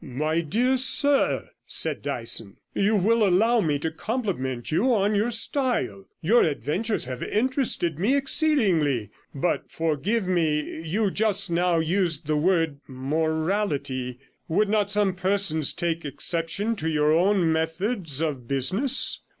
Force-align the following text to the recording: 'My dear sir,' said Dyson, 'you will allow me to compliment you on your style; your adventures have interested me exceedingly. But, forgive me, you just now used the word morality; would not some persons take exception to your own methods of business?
'My 0.03 0.41
dear 0.41 0.77
sir,' 0.77 1.49
said 1.67 2.01
Dyson, 2.01 2.57
'you 2.73 2.95
will 2.95 3.23
allow 3.23 3.59
me 3.61 3.77
to 3.77 3.91
compliment 3.91 4.71
you 4.71 4.91
on 4.91 5.13
your 5.13 5.29
style; 5.29 6.05
your 6.23 6.41
adventures 6.41 7.05
have 7.05 7.21
interested 7.21 7.99
me 7.99 8.15
exceedingly. 8.15 9.11
But, 9.35 9.69
forgive 9.71 10.25
me, 10.27 10.81
you 10.87 11.11
just 11.11 11.51
now 11.51 11.77
used 11.77 12.25
the 12.25 12.35
word 12.35 12.79
morality; 12.87 14.17
would 14.47 14.69
not 14.69 14.89
some 14.91 15.13
persons 15.13 15.71
take 15.71 16.03
exception 16.03 16.75
to 16.77 16.89
your 16.89 17.11
own 17.13 17.51
methods 17.53 18.21
of 18.21 18.47
business? 18.47 19.21